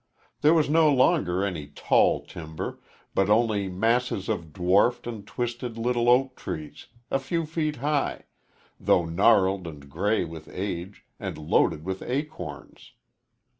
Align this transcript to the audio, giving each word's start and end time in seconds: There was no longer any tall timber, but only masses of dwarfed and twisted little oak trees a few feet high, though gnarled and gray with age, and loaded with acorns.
There 0.41 0.55
was 0.55 0.67
no 0.67 0.91
longer 0.91 1.45
any 1.45 1.67
tall 1.67 2.25
timber, 2.25 2.79
but 3.13 3.29
only 3.29 3.69
masses 3.69 4.29
of 4.29 4.51
dwarfed 4.51 5.05
and 5.05 5.27
twisted 5.27 5.77
little 5.77 6.09
oak 6.09 6.35
trees 6.35 6.87
a 7.11 7.19
few 7.19 7.45
feet 7.45 7.75
high, 7.75 8.23
though 8.79 9.05
gnarled 9.05 9.67
and 9.67 9.87
gray 9.87 10.25
with 10.25 10.49
age, 10.51 11.05
and 11.19 11.37
loaded 11.37 11.85
with 11.85 12.01
acorns. 12.01 12.93